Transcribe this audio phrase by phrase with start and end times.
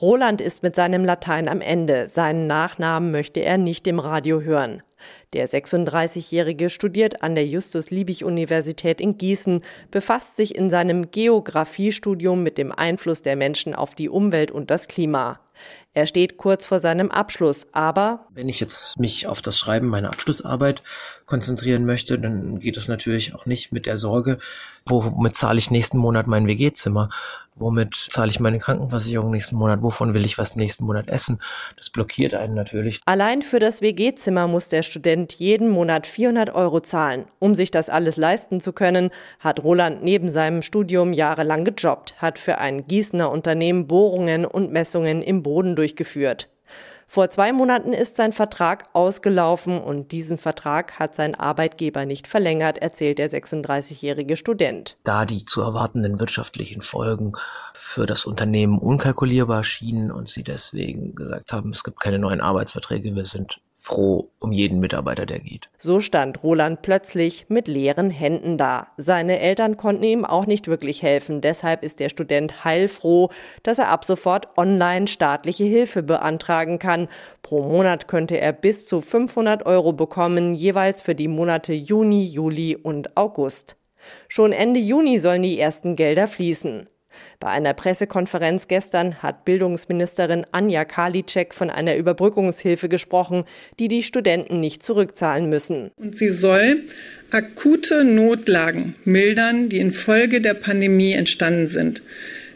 [0.00, 2.08] Roland ist mit seinem Latein am Ende.
[2.08, 4.82] Seinen Nachnamen möchte er nicht im Radio hören.
[5.34, 12.72] Der 36-Jährige studiert an der Justus-Liebig-Universität in Gießen, befasst sich in seinem Geografiestudium mit dem
[12.72, 15.38] Einfluss der Menschen auf die Umwelt und das Klima.
[15.92, 20.10] Er steht kurz vor seinem Abschluss, aber wenn ich jetzt mich auf das Schreiben meiner
[20.10, 20.84] Abschlussarbeit
[21.26, 24.38] konzentrieren möchte, dann geht es natürlich auch nicht mit der Sorge,
[24.86, 27.08] womit zahle ich nächsten Monat mein WG-Zimmer,
[27.56, 31.40] womit zahle ich meine Krankenversicherung nächsten Monat, wovon will ich was nächsten Monat essen.
[31.76, 33.00] Das blockiert einen natürlich.
[33.04, 37.26] Allein für das WG-Zimmer muss der Student jeden Monat 400 Euro zahlen.
[37.38, 42.38] Um sich das alles leisten zu können, hat Roland neben seinem Studium jahrelang gejobbt, hat
[42.38, 46.48] für ein Gießener Unternehmen Bohrungen und Messungen im Boden durchgeführt.
[47.08, 52.78] Vor zwei Monaten ist sein Vertrag ausgelaufen und diesen Vertrag hat sein Arbeitgeber nicht verlängert,
[52.78, 54.96] erzählt der 36-jährige Student.
[55.02, 57.32] Da die zu erwartenden wirtschaftlichen Folgen
[57.74, 63.16] für das Unternehmen unkalkulierbar schienen und sie deswegen gesagt haben, es gibt keine neuen Arbeitsverträge,
[63.16, 65.70] wir sind froh um jeden Mitarbeiter, der geht.
[65.78, 68.88] So stand Roland plötzlich mit leeren Händen da.
[68.98, 71.40] Seine Eltern konnten ihm auch nicht wirklich helfen.
[71.40, 73.30] Deshalb ist der Student heilfroh,
[73.62, 77.08] dass er ab sofort online staatliche Hilfe beantragen kann.
[77.40, 82.76] Pro Monat könnte er bis zu 500 Euro bekommen, jeweils für die Monate Juni, Juli
[82.76, 83.76] und August.
[84.28, 86.86] Schon Ende Juni sollen die ersten Gelder fließen.
[87.38, 93.44] Bei einer Pressekonferenz gestern hat Bildungsministerin Anja Karliczek von einer Überbrückungshilfe gesprochen,
[93.78, 95.90] die die Studenten nicht zurückzahlen müssen.
[95.96, 96.82] Und sie soll
[97.30, 102.02] akute Notlagen mildern, die infolge der Pandemie entstanden sind.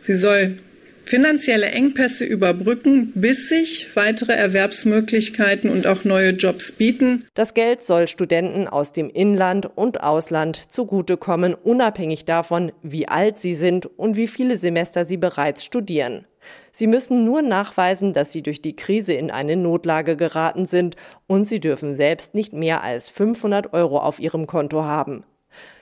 [0.00, 0.58] Sie soll
[1.04, 7.26] finanzielle Engpässe überbrücken, bis sich weitere Erwerbsmöglichkeiten und auch neue Jobs bieten.
[7.34, 13.54] Das Geld soll Studenten aus dem Inland und Ausland zugutekommen, unabhängig davon, wie alt sie
[13.54, 16.26] sind und wie viele Semester sie bereits studieren.
[16.70, 21.44] Sie müssen nur nachweisen, dass sie durch die Krise in eine Notlage geraten sind und
[21.44, 25.24] sie dürfen selbst nicht mehr als 500 Euro auf ihrem Konto haben.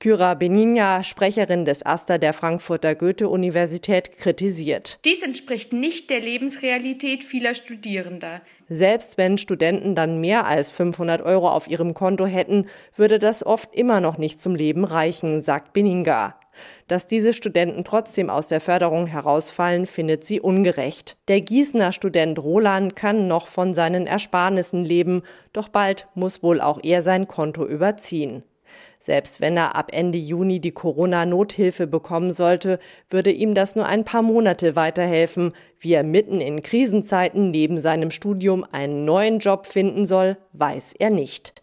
[0.00, 4.98] Kyra Benigna, Sprecherin des AStA der Frankfurter Goethe-Universität, kritisiert.
[5.04, 8.42] Dies entspricht nicht der Lebensrealität vieler Studierender.
[8.68, 12.66] Selbst wenn Studenten dann mehr als 500 Euro auf ihrem Konto hätten,
[12.96, 16.38] würde das oft immer noch nicht zum Leben reichen, sagt Beninga.
[16.86, 21.16] Dass diese Studenten trotzdem aus der Förderung herausfallen, findet sie ungerecht.
[21.28, 26.80] Der Gießener Student Roland kann noch von seinen Ersparnissen leben, doch bald muss wohl auch
[26.82, 28.42] er sein Konto überziehen.
[28.98, 32.78] Selbst wenn er ab Ende Juni die Corona-Nothilfe bekommen sollte,
[33.10, 35.52] würde ihm das nur ein paar Monate weiterhelfen.
[35.78, 41.10] Wie er mitten in Krisenzeiten neben seinem Studium einen neuen Job finden soll, weiß er
[41.10, 41.54] nicht.